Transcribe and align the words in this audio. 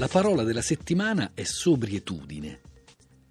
La 0.00 0.08
parola 0.08 0.44
della 0.44 0.62
settimana 0.62 1.32
è 1.34 1.42
sobrietudine. 1.42 2.60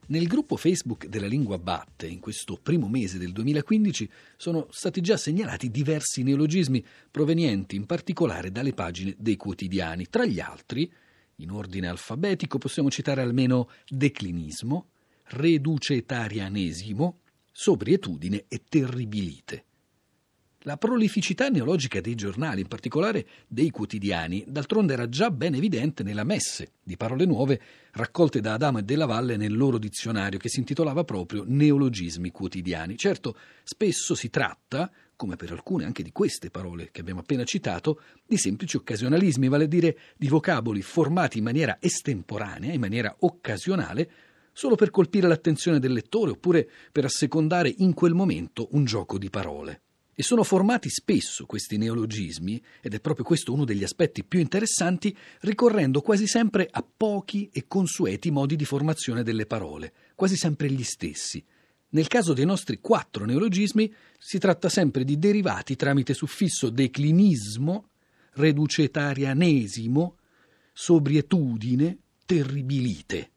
Nel 0.09 0.27
gruppo 0.27 0.55
Facebook 0.55 1.07
della 1.07 1.25
lingua 1.25 1.57
batte, 1.57 2.05
in 2.05 2.19
questo 2.19 2.59
primo 2.61 2.87
mese 2.87 3.17
del 3.17 3.31
2015, 3.31 4.07
sono 4.37 4.67
stati 4.69 5.01
già 5.01 5.17
segnalati 5.17 5.71
diversi 5.71 6.21
neologismi 6.21 6.85
provenienti 7.09 7.75
in 7.75 7.87
particolare 7.87 8.51
dalle 8.51 8.73
pagine 8.73 9.15
dei 9.17 9.35
quotidiani. 9.35 10.09
Tra 10.11 10.27
gli 10.27 10.39
altri, 10.39 10.93
in 11.37 11.49
ordine 11.49 11.87
alfabetico, 11.87 12.59
possiamo 12.59 12.91
citare 12.91 13.23
almeno 13.23 13.71
declinismo, 13.87 14.89
reducetarianesimo, 15.23 17.19
sobrietudine 17.51 18.45
e 18.47 18.61
terribilite. 18.69 19.63
La 20.63 20.75
prolificità 20.75 21.47
neologica 21.47 22.01
dei 22.01 22.15
giornali, 22.15 22.59
in 22.59 22.67
particolare 22.67 23.25
dei 23.47 23.69
quotidiani, 23.69 24.43
d'altronde 24.45 24.91
era 24.91 25.07
già 25.07 25.31
ben 25.31 25.55
evidente 25.55 26.03
nella 26.03 26.25
messe 26.25 26.73
di 26.83 26.97
parole 26.97 27.23
nuove 27.23 27.61
raccolte 27.91 28.41
da 28.41 28.55
Adamo 28.55 28.79
e 28.79 28.83
della 28.83 29.05
Valle 29.05 29.37
nel 29.37 29.55
loro 29.55 29.77
dizionario 29.77 30.37
che 30.37 30.49
si 30.49 30.59
intitolava 30.59 31.05
proprio 31.05 31.45
Neologismi 31.47 32.29
quotidiani. 32.31 32.97
Certo, 32.97 33.37
spesso 33.63 34.15
si 34.15 34.29
tratta, 34.29 34.91
come 35.15 35.37
per 35.37 35.53
alcune 35.53 35.85
anche 35.85 36.03
di 36.03 36.11
queste 36.11 36.49
parole 36.49 36.89
che 36.91 36.99
abbiamo 36.99 37.21
appena 37.21 37.45
citato, 37.45 38.01
di 38.27 38.35
semplici 38.35 38.75
occasionalismi, 38.75 39.47
vale 39.47 39.63
a 39.63 39.67
dire 39.67 39.97
di 40.17 40.27
vocaboli 40.27 40.81
formati 40.81 41.37
in 41.37 41.45
maniera 41.45 41.77
estemporanea, 41.79 42.73
in 42.73 42.81
maniera 42.81 43.15
occasionale, 43.19 44.11
solo 44.51 44.75
per 44.75 44.89
colpire 44.89 45.29
l'attenzione 45.29 45.79
del 45.79 45.93
lettore 45.93 46.31
oppure 46.31 46.69
per 46.91 47.05
assecondare 47.05 47.73
in 47.77 47.93
quel 47.93 48.13
momento 48.13 48.67
un 48.71 48.83
gioco 48.83 49.17
di 49.17 49.29
parole. 49.29 49.83
E 50.19 50.23
sono 50.23 50.43
formati 50.43 50.89
spesso 50.89 51.45
questi 51.45 51.77
neologismi, 51.77 52.61
ed 52.81 52.93
è 52.93 52.99
proprio 52.99 53.23
questo 53.23 53.53
uno 53.53 53.63
degli 53.63 53.85
aspetti 53.85 54.25
più 54.25 54.41
interessanti, 54.41 55.15
ricorrendo 55.39 56.01
quasi 56.01 56.27
sempre 56.27 56.67
a 56.69 56.83
pochi 56.83 57.49
e 57.53 57.67
consueti 57.69 58.29
modi 58.29 58.57
di 58.57 58.65
formazione 58.65 59.23
delle 59.23 59.45
parole, 59.45 59.93
quasi 60.15 60.35
sempre 60.35 60.69
gli 60.69 60.83
stessi. 60.83 61.41
Nel 61.91 62.07
caso 62.07 62.33
dei 62.33 62.43
nostri 62.43 62.81
quattro 62.81 63.23
neologismi 63.23 63.93
si 64.17 64.39
tratta 64.39 64.67
sempre 64.67 65.05
di 65.05 65.17
derivati 65.17 65.77
tramite 65.77 66.13
suffisso 66.13 66.69
declinismo, 66.69 67.87
reducetarianesimo, 68.31 70.17
sobrietudine, 70.73 71.97
terribilite. 72.25 73.31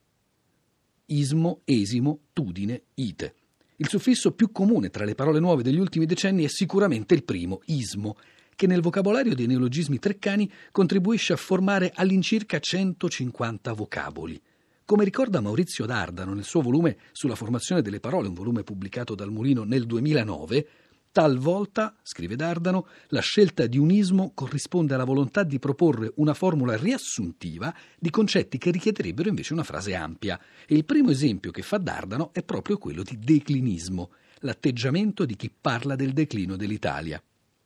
Ismo, 1.06 1.61
esimo, 1.65 2.23
tudine, 2.33 2.83
ite. 2.95 3.34
Il 3.77 3.89
suffisso 3.89 4.33
più 4.33 4.53
comune 4.53 4.91
tra 4.91 5.05
le 5.05 5.15
parole 5.15 5.41
nuove 5.41 5.62
degli 5.62 5.78
ultimi 5.78 6.06
decenni 6.06 6.45
è 6.45 6.48
sicuramente 6.48 7.15
il 7.15 7.25
primo, 7.25 7.61
ismo, 7.67 8.17
che 8.55 8.67
nel 8.67 8.83
vocabolario 8.83 9.34
dei 9.34 9.47
neologismi 9.47 9.98
treccani 9.98 10.51
contribuisce 10.70 11.33
a 11.33 11.37
formare 11.37 11.91
all'incirca 11.95 12.59
150 12.59 13.73
vocaboli. 13.73 14.41
Come 14.84 15.05
ricorda 15.05 15.41
Maurizio 15.41 15.87
Dardano 15.87 16.34
nel 16.34 16.45
suo 16.45 16.61
volume 16.61 16.98
sulla 17.12 17.34
formazione 17.34 17.83
delle 17.83 17.98
parole, 17.98 18.28
un 18.28 18.34
volume 18.34 18.62
pubblicato 18.62 19.15
dal 19.15 19.31
Mulino 19.31 19.65
nel 19.65 19.87
2009, 19.87 20.69
Talvolta, 21.13 21.95
scrive 22.03 22.37
Dardano, 22.37 22.87
la 23.09 23.21
scelta 23.21 23.67
di 23.67 23.77
un 23.77 23.91
ismo 23.91 24.33
corrisponde 24.33 24.95
alla 24.95 25.05
volontà 25.05 25.43
di 25.43 25.59
proporre 25.59 26.11
una 26.17 26.33
formula 26.33 26.75
riassuntiva 26.75 27.75
di 27.99 28.09
concetti 28.09 28.57
che 28.57 28.71
richiederebbero 28.71 29.29
invece 29.29 29.53
una 29.53 29.63
frase 29.63 29.95
ampia. 29.95 30.41
E 30.67 30.75
il 30.75 30.87
primo 30.87 31.11
esempio 31.11 31.51
che 31.51 31.61
fa 31.61 31.77
Dardano 31.77 32.33
è 32.33 32.43
proprio 32.43 32.79
quello 32.79 33.03
di 33.03 33.19
declinismo, 33.19 34.13
l'atteggiamento 34.39 35.27
di 35.27 35.37
chi 35.37 35.51
parla 35.51 35.97
del 35.97 36.15
declino 36.15 36.57
dell'Italia. 36.57 37.23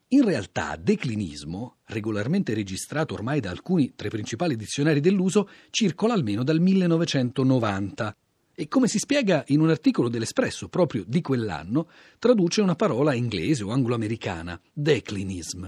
In 0.09 0.25
realtà, 0.25 0.77
declinismo, 0.77 1.77
regolarmente 1.85 2.53
registrato 2.53 3.15
ormai 3.15 3.39
da 3.39 3.51
alcuni 3.51 3.95
tra 3.95 4.09
i 4.09 4.11
principali 4.11 4.57
dizionari 4.57 4.99
dell'uso, 4.99 5.49
circola 5.71 6.15
almeno 6.15 6.43
dal 6.43 6.59
1990 6.59 8.17
e 8.59 8.69
come 8.69 8.89
si 8.89 8.99
spiega 8.99 9.45
in 9.49 9.61
un 9.61 9.69
articolo 9.69 10.09
dell'Espresso 10.09 10.69
proprio 10.69 11.05
di 11.07 11.21
quell'anno, 11.21 11.89
traduce 12.19 12.62
una 12.62 12.75
parola 12.75 13.12
inglese 13.12 13.62
o 13.62 13.71
angloamericana, 13.71 14.59
declinism, 14.72 15.67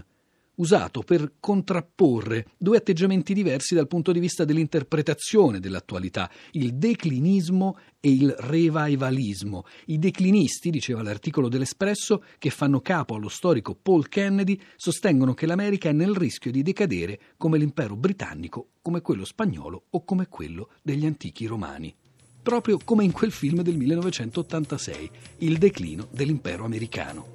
usato 0.55 1.03
per 1.03 1.35
contrapporre 1.39 2.47
due 2.57 2.79
atteggiamenti 2.79 3.35
diversi 3.35 3.75
dal 3.75 3.89
punto 3.89 4.11
di 4.11 4.21
vista 4.21 4.47
dell'interpretazione 4.47 5.61
dell'attualità, 5.61 6.31
il 6.53 6.77
declinismo 6.77 7.77
e 8.01 8.11
il 8.11 8.35
revivalismo. 8.39 9.67
I 9.89 9.99
declinisti, 9.99 10.71
diceva 10.71 11.03
l'articolo 11.03 11.51
dell'Espresso, 11.51 12.25
che 12.39 12.49
fanno 12.49 12.81
capo 12.81 13.17
allo 13.17 13.29
storico 13.29 13.75
Paul 13.75 14.09
Kennedy, 14.09 14.59
sostengono 14.77 15.35
che 15.35 15.45
l'America 15.45 15.91
è 15.91 15.93
nel 15.93 16.17
rischio 16.17 16.51
di 16.51 16.63
decadere 16.63 17.21
come 17.37 17.59
l'impero 17.59 17.97
britannico, 17.97 18.71
come 18.81 19.03
quello 19.03 19.27
spagnolo 19.27 19.85
o 19.91 20.05
come 20.05 20.29
quello 20.29 20.71
degli 20.83 21.05
antichi 21.05 21.45
romani 21.45 21.95
proprio 22.43 22.79
come 22.83 23.05
in 23.05 23.13
quel 23.13 23.33
film 23.33 23.63
del 23.63 23.77
1986, 23.77 25.11
Il 25.39 25.59
declino 25.59 26.07
dell'impero 26.11 26.65
americano. 26.65 27.27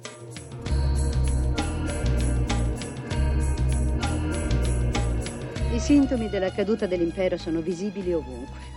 I 5.72 5.80
sintomi 5.80 6.28
della 6.28 6.52
caduta 6.52 6.86
dell'impero 6.86 7.36
sono 7.36 7.60
visibili 7.60 8.12
ovunque. 8.12 8.72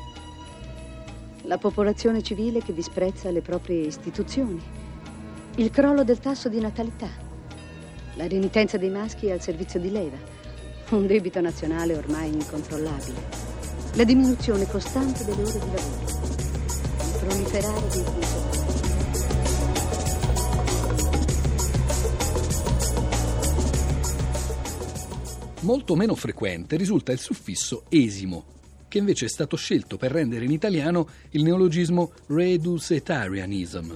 La 1.43 1.57
popolazione 1.57 2.23
civile 2.23 2.61
che 2.61 2.73
disprezza 2.73 3.29
le 3.29 3.41
proprie 3.41 3.85
istituzioni, 3.85 4.59
il 5.57 5.69
crollo 5.69 6.03
del 6.03 6.19
tasso 6.19 6.49
di 6.49 6.59
natalità, 6.59 7.09
la 8.15 8.27
renitenza 8.27 8.77
dei 8.77 8.89
maschi 8.89 9.29
al 9.29 9.41
servizio 9.41 9.79
di 9.79 9.91
leva, 9.91 10.17
un 10.89 11.05
debito 11.05 11.39
nazionale 11.39 11.95
ormai 11.95 12.33
incontrollabile. 12.33 13.45
La 13.93 14.03
diminuzione 14.03 14.67
costante 14.67 15.23
delle 15.23 15.43
ore 15.43 15.59
di 15.59 15.71
lavoro, 15.71 16.16
proliferare 17.27 17.87
dei 17.89 18.03
fusi 18.03 18.45
Molto 25.61 25.95
meno 25.95 26.15
frequente 26.15 26.77
risulta 26.77 27.11
il 27.11 27.19
suffisso 27.19 27.83
esimo, 27.89 28.45
che 28.87 28.99
invece 28.99 29.25
è 29.25 29.27
stato 29.27 29.57
scelto 29.57 29.97
per 29.97 30.11
rendere 30.11 30.45
in 30.45 30.51
italiano 30.51 31.09
il 31.31 31.43
neologismo 31.43 32.11
reducetarianism, 32.27 33.91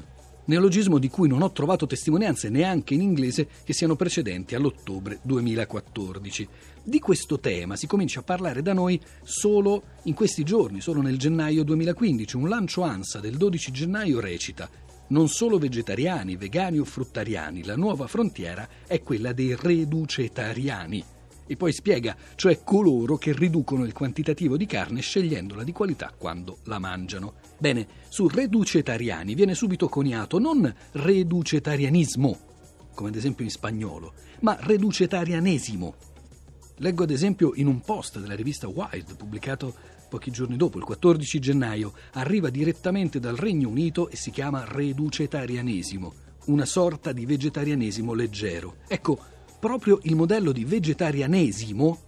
neologismo 0.45 0.97
di 0.97 1.09
cui 1.09 1.27
non 1.27 1.41
ho 1.41 1.51
trovato 1.51 1.85
testimonianze 1.85 2.49
neanche 2.49 2.93
in 2.93 3.01
inglese 3.01 3.47
che 3.63 3.73
siano 3.73 3.95
precedenti 3.95 4.55
all'ottobre 4.55 5.19
2014. 5.21 6.47
Di 6.83 6.99
questo 6.99 7.39
tema 7.39 7.75
si 7.75 7.87
comincia 7.87 8.21
a 8.21 8.23
parlare 8.23 8.61
da 8.61 8.73
noi 8.73 8.99
solo 9.23 9.83
in 10.03 10.13
questi 10.13 10.43
giorni, 10.43 10.81
solo 10.81 11.01
nel 11.01 11.17
gennaio 11.17 11.63
2015. 11.63 12.37
Un 12.37 12.49
lancio 12.49 12.81
ANSA 12.81 13.19
del 13.19 13.37
12 13.37 13.71
gennaio 13.71 14.19
recita 14.19 14.69
non 15.07 15.27
solo 15.27 15.57
vegetariani, 15.57 16.37
vegani 16.37 16.79
o 16.79 16.85
fruttariani, 16.85 17.65
la 17.65 17.75
nuova 17.75 18.07
frontiera 18.07 18.67
è 18.87 19.01
quella 19.01 19.33
dei 19.33 19.55
reducetariani. 19.55 21.03
E 21.51 21.57
poi 21.57 21.73
spiega, 21.73 22.15
cioè 22.35 22.63
coloro 22.63 23.17
che 23.17 23.33
riducono 23.33 23.83
il 23.83 23.91
quantitativo 23.91 24.55
di 24.55 24.65
carne 24.65 25.01
scegliendola 25.01 25.65
di 25.65 25.73
qualità 25.73 26.13
quando 26.17 26.59
la 26.63 26.79
mangiano. 26.79 27.33
Bene, 27.57 27.85
su 28.07 28.29
reducetariani 28.29 29.35
viene 29.35 29.53
subito 29.53 29.89
coniato 29.89 30.39
non 30.39 30.73
reducetarianismo, 30.91 32.39
come 32.93 33.09
ad 33.09 33.15
esempio 33.15 33.43
in 33.43 33.51
spagnolo, 33.51 34.13
ma 34.39 34.57
reducetarianesimo. 34.61 35.93
Leggo 36.77 37.03
ad 37.03 37.11
esempio 37.11 37.51
in 37.55 37.67
un 37.67 37.81
post 37.81 38.17
della 38.17 38.35
rivista 38.35 38.69
Wired 38.69 39.17
pubblicato 39.17 39.75
pochi 40.07 40.31
giorni 40.31 40.55
dopo, 40.55 40.77
il 40.77 40.85
14 40.85 41.37
gennaio, 41.39 41.91
arriva 42.13 42.49
direttamente 42.49 43.19
dal 43.19 43.35
Regno 43.35 43.67
Unito 43.67 44.07
e 44.07 44.15
si 44.15 44.31
chiama 44.31 44.63
reducetarianesimo, 44.65 46.13
una 46.45 46.65
sorta 46.65 47.11
di 47.11 47.25
vegetarianesimo 47.25 48.13
leggero. 48.13 48.75
Ecco, 48.87 49.19
proprio 49.61 49.99
il 50.03 50.15
modello 50.15 50.51
di 50.51 50.65
vegetarianesimo, 50.65 51.99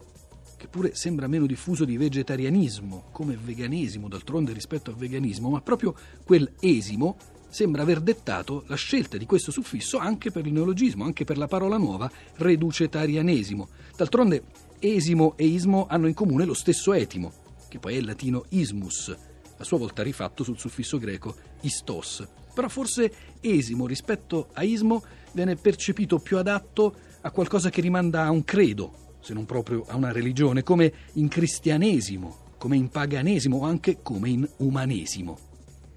che 0.57 0.67
pure 0.67 0.95
sembra 0.95 1.27
meno 1.27 1.45
diffuso 1.45 1.85
di 1.85 1.97
vegetarianismo, 1.97 3.09
come 3.11 3.37
veganesimo 3.37 4.07
d'altronde 4.07 4.53
rispetto 4.53 4.89
al 4.89 4.95
veganismo, 4.95 5.51
ma 5.51 5.61
proprio 5.61 5.93
quel 6.25 6.51
esimo 6.59 7.15
sembra 7.49 7.83
aver 7.83 8.01
dettato 8.01 8.63
la 8.65 8.75
scelta 8.75 9.17
di 9.17 9.27
questo 9.27 9.51
suffisso 9.51 9.99
anche 9.99 10.31
per 10.31 10.47
il 10.47 10.53
neologismo, 10.53 11.03
anche 11.03 11.25
per 11.25 11.37
la 11.37 11.45
parola 11.45 11.77
nuova 11.77 12.11
reducetarianesimo. 12.37 13.69
D'altronde 13.95 14.45
esimo 14.79 15.37
e 15.37 15.45
ismo 15.45 15.85
hanno 15.87 16.07
in 16.07 16.15
comune 16.15 16.45
lo 16.45 16.55
stesso 16.55 16.91
etimo, 16.91 17.31
che 17.69 17.77
poi 17.77 17.93
è 17.93 17.97
il 17.97 18.05
latino 18.05 18.45
ismus, 18.49 19.15
a 19.57 19.63
sua 19.63 19.77
volta 19.77 20.01
rifatto 20.01 20.43
sul 20.43 20.57
suffisso 20.57 20.97
greco 20.97 21.35
istos. 21.61 22.27
Però 22.51 22.67
forse 22.67 23.13
esimo 23.41 23.85
rispetto 23.85 24.49
a 24.53 24.63
ismo 24.63 25.03
viene 25.33 25.55
percepito 25.55 26.17
più 26.17 26.37
adatto 26.39 27.11
a 27.25 27.31
qualcosa 27.31 27.69
che 27.69 27.81
rimanda 27.81 28.23
a 28.23 28.31
un 28.31 28.43
credo, 28.43 29.17
se 29.21 29.33
non 29.33 29.45
proprio 29.45 29.85
a 29.87 29.95
una 29.95 30.11
religione, 30.11 30.61
come 30.61 30.91
in 31.13 31.29
cristianesimo, 31.29 32.37
come 32.57 32.75
in 32.75 32.89
paganesimo 32.89 33.57
o 33.57 33.63
anche 33.63 33.99
come 34.01 34.29
in 34.29 34.47
umanesimo. 34.57 35.37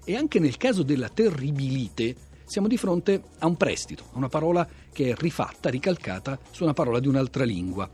E 0.05 0.15
anche 0.15 0.39
nel 0.39 0.55
caso 0.55 0.83
della 0.83 1.09
terribilite 1.09 2.15
siamo 2.45 2.69
di 2.69 2.77
fronte 2.77 3.21
a 3.39 3.45
un 3.45 3.57
prestito, 3.57 4.03
a 4.13 4.17
una 4.17 4.29
parola 4.29 4.65
che 4.93 5.09
è 5.09 5.15
rifatta, 5.15 5.69
ricalcata 5.69 6.39
su 6.49 6.63
una 6.63 6.73
parola 6.73 7.01
di 7.01 7.09
un'altra 7.09 7.43
lingua. 7.43 7.89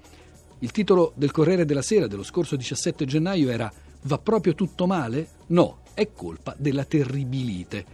Il 0.59 0.71
titolo 0.71 1.11
del 1.15 1.31
Corriere 1.31 1.65
della 1.65 1.81
Sera 1.81 2.05
dello 2.05 2.23
scorso 2.23 2.55
17 2.55 3.05
gennaio 3.05 3.49
era 3.49 3.71
Va 4.03 4.17
proprio 4.19 4.53
tutto 4.53 4.85
male? 4.85 5.29
No, 5.47 5.79
è 5.93 6.11
colpa 6.11 6.53
della 6.57 6.83
terribilite. 6.83 7.85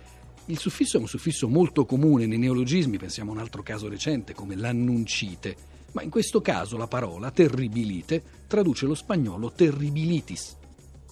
Il 0.50 0.58
suffisso 0.58 0.98
è 0.98 1.00
un 1.00 1.08
suffisso 1.08 1.48
molto 1.48 1.86
comune 1.86 2.26
nei 2.26 2.40
neologismi, 2.40 2.98
pensiamo 2.98 3.30
a 3.30 3.36
un 3.36 3.40
altro 3.40 3.62
caso 3.62 3.88
recente 3.88 4.34
come 4.34 4.56
l'annuncite, 4.56 5.56
ma 5.92 6.02
in 6.02 6.10
questo 6.10 6.42
caso 6.42 6.76
la 6.76 6.88
parola 6.88 7.30
terribilite 7.30 8.24
traduce 8.48 8.88
lo 8.88 8.96
spagnolo 8.96 9.52
terribilitis, 9.52 10.58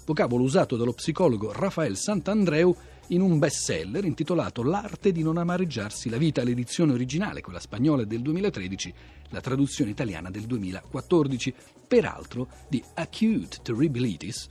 vocabolo 0.06 0.44
usato 0.44 0.76
dallo 0.76 0.94
psicologo 0.94 1.52
Rafael 1.52 1.96
Sant'Andreu 1.96 2.76
in 3.10 3.22
un 3.22 3.38
bestseller 3.38 4.06
intitolato 4.06 4.64
L'arte 4.64 5.12
di 5.12 5.22
non 5.22 5.38
amareggiarsi 5.38 6.10
la 6.10 6.18
vita, 6.18 6.44
l'edizione 6.44 6.94
originale, 6.94 7.42
quella 7.42 7.60
spagnola 7.60 8.06
del 8.06 8.24
2013, 8.24 8.94
la 9.30 9.42
traduzione 9.42 9.92
italiana 9.92 10.32
del 10.32 10.46
2014, 10.46 11.54
peraltro 11.88 12.48
di 12.68 12.84
acute 12.96 13.60
terribilitis, 13.62 14.48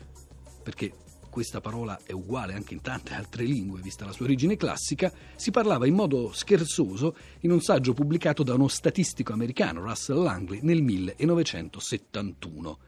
perché 0.63 0.93
questa 1.37 1.61
parola 1.61 2.01
è 2.03 2.13
uguale 2.13 2.55
anche 2.55 2.73
in 2.73 2.81
tante 2.81 3.13
altre 3.13 3.45
lingue, 3.45 3.83
vista 3.83 4.07
la 4.07 4.13
sua 4.13 4.25
origine 4.25 4.57
classica, 4.57 5.13
si 5.35 5.51
parlava 5.51 5.87
in 5.87 5.93
modo 5.93 6.33
scherzoso 6.33 7.15
in 7.41 7.51
un 7.51 7.61
saggio 7.61 7.93
pubblicato 7.93 8.43
da 8.43 8.55
uno 8.55 8.69
statistico 8.69 9.35
americano, 9.35 9.83
Russell 9.83 10.23
Langley, 10.23 10.61
nel 10.63 10.81
1971. 10.81 12.79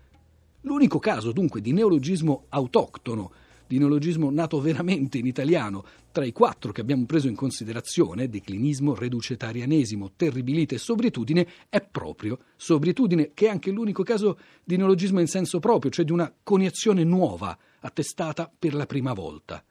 L'unico 0.63 0.99
caso 0.99 1.33
dunque 1.33 1.61
di 1.61 1.75
neologismo 1.75 2.47
autoctono 2.49 3.33
di 3.67 3.77
neologismo 3.77 4.31
nato 4.31 4.63
veramente 4.63 5.19
in 5.19 5.27
italiano, 5.27 5.85
tra 6.11 6.25
i 6.25 6.33
quattro 6.33 6.73
che 6.73 6.81
abbiamo 6.81 7.05
preso 7.05 7.29
in 7.29 7.35
considerazione, 7.35 8.31
declinismo, 8.31 8.95
reducetarianesimo, 8.95 10.13
terribilite 10.17 10.77
e 10.77 10.79
sobrietudine, 10.79 11.47
è 11.69 11.83
proprio 11.83 12.39
sobrietudine, 12.57 13.33
che 13.35 13.45
è 13.45 13.51
anche 13.51 13.71
l'unico 13.71 14.03
caso 14.05 14.39
di 14.65 14.79
neologismo 14.79 15.21
in 15.21 15.27
senso 15.27 15.59
proprio, 15.59 15.91
cioè 15.91 16.07
di 16.07 16.13
una 16.13 16.33
coniazione 16.43 17.05
nuova, 17.05 17.55
attestata 17.81 18.51
per 18.59 18.75
la 18.75 18.87
prima 18.87 19.13
volta. 19.13 19.63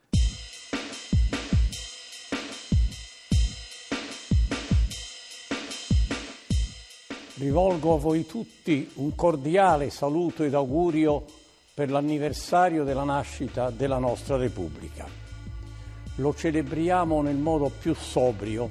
Rivolgo 7.34 7.94
a 7.94 7.98
voi 7.98 8.26
tutti 8.26 8.90
un 8.94 9.14
cordiale 9.14 9.90
saluto 9.90 10.42
ed 10.42 10.54
augurio 10.54 11.24
per 11.72 11.88
l'anniversario 11.88 12.82
della 12.82 13.04
nascita 13.04 13.70
della 13.70 13.98
nostra 13.98 14.36
Repubblica. 14.36 15.06
Lo 16.16 16.34
celebriamo 16.34 17.22
nel 17.22 17.36
modo 17.36 17.70
più 17.70 17.94
sobrio, 17.94 18.68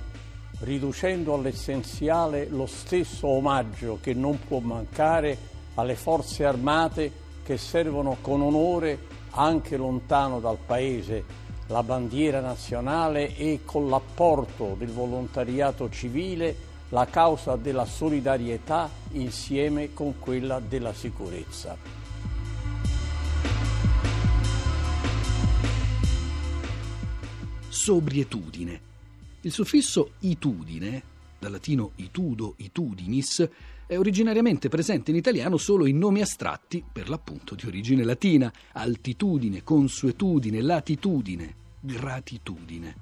riducendo 0.59 1.33
all'essenziale 1.33 2.49
lo 2.49 2.65
stesso 2.65 3.27
omaggio 3.27 3.99
che 4.01 4.13
non 4.13 4.37
può 4.45 4.59
mancare 4.59 5.37
alle 5.75 5.95
forze 5.95 6.43
armate 6.43 7.09
che 7.43 7.57
servono 7.57 8.17
con 8.19 8.41
onore 8.41 8.99
anche 9.37 9.77
lontano 9.77 10.39
dal 10.39 10.57
Paese 10.57 11.45
la 11.67 11.83
bandiera 11.83 12.39
nazionale 12.39 13.35
e 13.35 13.61
con 13.63 13.89
l'apporto 13.89 14.75
del 14.77 14.89
volontariato 14.89 15.89
civile 15.89 16.65
la 16.89 17.05
causa 17.05 17.55
della 17.55 17.85
solidarietà 17.85 18.89
insieme 19.11 19.93
con 19.93 20.19
quella 20.19 20.59
della 20.59 20.93
sicurezza. 20.93 21.97
sobrietudine. 27.87 28.81
Il 29.41 29.51
suffisso 29.53 30.11
itudine, 30.19 31.01
dal 31.39 31.51
latino 31.51 31.91
itudo, 31.95 32.55
itudinis, 32.57 33.47
è 33.87 33.97
originariamente 33.97 34.67
presente 34.67 35.11
in 35.11 35.17
italiano 35.17 35.55
solo 35.55 35.85
in 35.85 35.97
nomi 35.97 36.19
astratti, 36.19 36.83
per 36.91 37.07
l'appunto 37.07 37.55
di 37.55 37.65
origine 37.65 38.03
latina, 38.03 38.51
altitudine, 38.73 39.63
consuetudine, 39.63 40.61
latitudine, 40.61 41.55
gratitudine. 41.79 42.95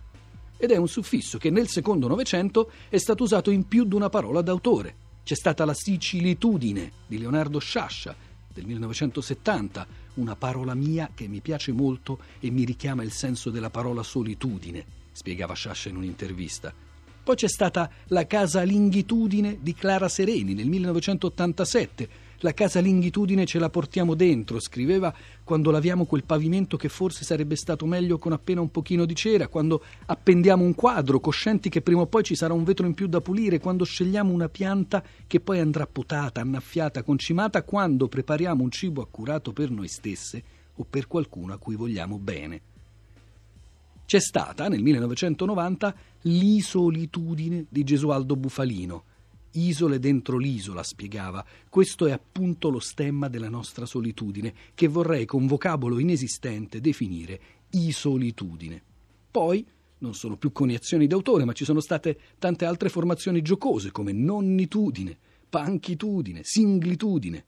Ed 0.58 0.70
è 0.70 0.78
un 0.78 0.88
suffisso 0.88 1.40
che 1.40 1.50
nel 1.50 1.68
secondo 1.68 2.08
Novecento 2.08 2.70
è 2.88 2.98
stato 2.98 3.24
usato 3.24 3.50
in 3.50 3.68
più 3.68 3.84
di 3.84 3.96
una 3.96 4.10
parola 4.10 4.42
d'autore. 4.42 4.96
C'è 5.24 5.36
stata 5.36 5.66
la 5.66 5.74
sicilitudine 5.74 6.92
di 7.08 7.18
Leonardo 7.18 7.58
Sciascia, 7.58 8.16
del 8.54 8.66
1970, 8.66 9.88
una 10.16 10.36
parola 10.36 10.76
mia 10.76 11.10
che 11.16 11.28
mi 11.28 11.42
piace 11.42 11.72
molto 11.72 12.20
e 12.40 12.52
mi 12.52 12.64
richiama 12.64 13.02
il 13.02 13.12
senso 13.12 13.50
della 13.50 13.72
parola 13.72 14.04
solitudine, 14.04 14.86
spiegava 15.12 15.56
Sciascia 15.56 15.90
in 15.90 15.98
un'intervista. 15.98 16.85
Poi 17.26 17.36
c'è 17.36 17.48
stata 17.48 17.90
la 18.10 18.28
casalingitudine 18.28 19.58
di 19.60 19.74
Clara 19.74 20.08
Sereni 20.08 20.54
nel 20.54 20.68
1987, 20.68 22.08
la 22.42 22.54
casalingitudine 22.54 23.48
ce 23.48 23.58
la 23.58 23.72
portiamo 23.72 24.14
dentro, 24.14 24.60
scriveva 24.60 25.12
quando 25.44 25.72
laviamo 25.72 26.06
quel 26.06 26.24
pavimento 26.24 26.78
che 26.78 26.88
forse 26.88 27.24
sarebbe 27.24 27.56
stato 27.56 27.88
meglio 27.88 28.20
con 28.20 28.32
appena 28.32 28.62
un 28.62 28.70
pochino 28.70 29.06
di 29.06 29.16
cera, 29.16 29.48
quando 29.48 29.82
appendiamo 30.06 30.64
un 30.64 30.76
quadro, 30.76 31.20
coscienti 31.20 31.68
che 31.68 31.82
prima 31.82 32.02
o 32.02 32.06
poi 32.06 32.22
ci 32.22 32.36
sarà 32.36 32.54
un 32.54 32.64
vetro 32.64 32.86
in 32.86 32.94
più 32.94 33.08
da 33.08 33.22
pulire, 33.22 33.60
quando 33.60 33.86
scegliamo 33.86 34.32
una 34.32 34.48
pianta 34.48 35.04
che 35.26 35.40
poi 35.40 35.60
andrà 35.60 35.88
potata, 35.88 36.42
annaffiata, 36.42 37.02
concimata, 37.02 37.64
quando 37.64 38.08
prepariamo 38.08 38.62
un 38.62 38.70
cibo 38.70 39.02
accurato 39.02 39.52
per 39.52 39.72
noi 39.72 39.88
stesse 39.88 40.44
o 40.76 40.86
per 40.88 41.08
qualcuno 41.08 41.54
a 41.54 41.58
cui 41.58 41.76
vogliamo 41.76 42.20
bene. 42.20 42.75
C'è 44.06 44.20
stata 44.20 44.68
nel 44.68 44.82
1990 44.84 45.96
l'isolitudine 46.22 47.66
di 47.70 47.84
Gesualdo 47.84 48.36
Bufalino 48.36 49.04
Isole 49.56 50.00
dentro 50.00 50.38
l'isola, 50.38 50.84
spiegava. 50.84 51.46
Questo 51.70 52.06
è 52.08 52.12
appunto 52.12 52.70
lo 52.70 52.80
stemma 52.80 53.28
della 53.30 53.50
nostra 53.50 53.86
solitudine, 53.86 54.54
che 54.74 54.88
vorrei 54.88 55.26
con 55.26 55.48
vocabolo 55.48 56.00
inesistente 56.00 56.82
definire 56.82 57.40
isolitudine. 57.72 58.82
Poi 59.32 59.66
non 60.00 60.14
sono 60.14 60.38
più 60.38 60.52
coniazioni 60.52 61.08
d'autore, 61.08 61.46
ma 61.46 61.54
ci 61.54 61.64
sono 61.64 61.80
state 61.80 62.20
tante 62.38 62.66
altre 62.66 62.90
formazioni 62.90 63.42
giocose 63.42 63.92
come 63.92 64.12
nonnitudine, 64.12 65.18
panchitudine, 65.50 66.42
singlitudine. 66.44 67.46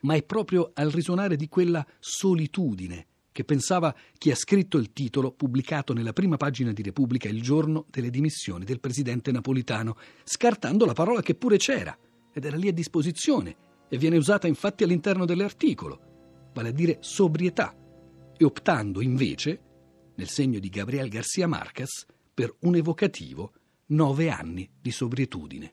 Ma 0.00 0.14
è 0.14 0.22
proprio 0.22 0.72
al 0.74 0.90
risuonare 0.90 1.36
di 1.36 1.48
quella 1.48 1.86
solitudine 1.98 3.06
che 3.34 3.42
pensava 3.42 3.92
chi 4.16 4.30
ha 4.30 4.36
scritto 4.36 4.78
il 4.78 4.92
titolo 4.92 5.32
pubblicato 5.32 5.92
nella 5.92 6.12
prima 6.12 6.36
pagina 6.36 6.72
di 6.72 6.82
Repubblica 6.82 7.28
il 7.28 7.42
giorno 7.42 7.84
delle 7.90 8.08
dimissioni 8.08 8.64
del 8.64 8.78
presidente 8.78 9.32
napolitano, 9.32 9.96
scartando 10.22 10.86
la 10.86 10.92
parola 10.92 11.20
che 11.20 11.34
pure 11.34 11.56
c'era 11.56 11.98
ed 12.32 12.44
era 12.44 12.56
lì 12.56 12.68
a 12.68 12.72
disposizione 12.72 13.56
e 13.88 13.98
viene 13.98 14.18
usata 14.18 14.46
infatti 14.46 14.84
all'interno 14.84 15.24
dell'articolo, 15.24 16.50
vale 16.54 16.68
a 16.68 16.72
dire 16.72 16.98
sobrietà, 17.00 17.76
e 18.36 18.44
optando 18.44 19.00
invece, 19.00 19.60
nel 20.14 20.28
segno 20.28 20.60
di 20.60 20.68
Gabriel 20.68 21.08
Garcia 21.08 21.48
Marquez, 21.48 22.06
per 22.32 22.54
un 22.60 22.76
evocativo 22.76 23.52
nove 23.86 24.30
anni 24.30 24.70
di 24.80 24.92
sobrietudine. 24.92 25.72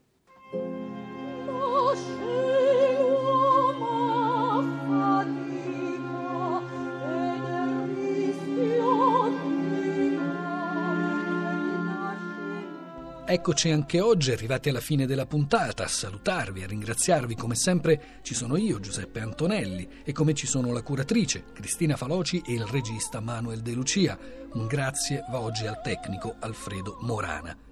Eccoci 13.32 13.70
anche 13.70 14.02
oggi, 14.02 14.34
arrivati 14.34 14.68
alla 14.68 14.82
fine 14.82 15.06
della 15.06 15.26
puntata, 15.26 15.86
a 15.86 15.88
salutarvi, 15.88 16.64
a 16.64 16.68
ringraziarvi 16.68 17.34
come 17.34 17.56
sempre 17.56 18.20
ci 18.24 18.34
sono 18.34 18.58
io, 18.58 18.82
Giuseppe 18.82 19.22
Antonelli, 19.22 19.88
e 20.04 20.12
come 20.12 20.34
ci 20.34 20.46
sono 20.46 20.74
la 20.74 20.82
curatrice, 20.82 21.46
Cristina 21.54 21.96
Faloci 21.96 22.42
e 22.46 22.52
il 22.52 22.66
regista 22.66 23.22
Manuel 23.22 23.62
De 23.62 23.72
Lucia. 23.72 24.20
Un 24.52 24.68
grazie 24.68 25.24
va 25.30 25.40
oggi 25.40 25.66
al 25.66 25.80
tecnico 25.82 26.36
Alfredo 26.40 26.98
Morana. 27.04 27.71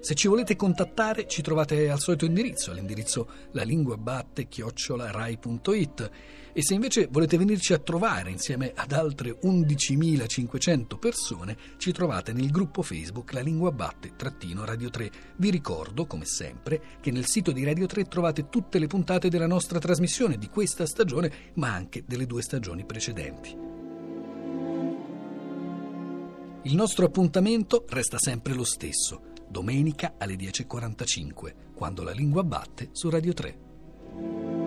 Se 0.00 0.14
ci 0.14 0.28
volete 0.28 0.56
contattare 0.56 1.26
ci 1.26 1.42
trovate 1.42 1.90
al 1.90 2.00
solito 2.00 2.24
indirizzo, 2.24 2.70
all'indirizzo 2.70 3.28
lalinguabatte-rai.it 3.52 6.10
e 6.54 6.62
se 6.62 6.72
invece 6.72 7.06
volete 7.10 7.36
venirci 7.36 7.74
a 7.74 7.78
trovare 7.78 8.30
insieme 8.30 8.72
ad 8.74 8.92
altre 8.92 9.38
11.500 9.38 10.98
persone 10.98 11.54
ci 11.76 11.92
trovate 11.92 12.32
nel 12.32 12.50
gruppo 12.50 12.80
Facebook 12.80 13.34
La 13.34 13.42
Lingua 13.42 13.72
Batte-Radio 13.72 14.88
3. 14.88 15.10
Vi 15.36 15.50
ricordo, 15.50 16.06
come 16.06 16.24
sempre, 16.24 16.80
che 17.02 17.10
nel 17.10 17.26
sito 17.26 17.52
di 17.52 17.62
Radio 17.62 17.84
3 17.84 18.04
trovate 18.04 18.48
tutte 18.48 18.78
le 18.78 18.86
puntate 18.86 19.28
della 19.28 19.46
nostra 19.46 19.78
trasmissione 19.78 20.38
di 20.38 20.48
questa 20.48 20.86
stagione 20.86 21.50
ma 21.54 21.74
anche 21.74 22.04
delle 22.06 22.24
due 22.24 22.40
stagioni 22.40 22.86
precedenti. 22.86 23.54
Il 26.62 26.74
nostro 26.74 27.04
appuntamento 27.04 27.84
resta 27.88 28.16
sempre 28.18 28.54
lo 28.54 28.64
stesso 28.64 29.28
domenica 29.50 30.14
alle 30.16 30.36
10.45, 30.36 31.54
quando 31.74 32.04
la 32.04 32.12
lingua 32.12 32.44
batte 32.44 32.90
su 32.92 33.10
Radio 33.10 33.32
3. 33.32 34.59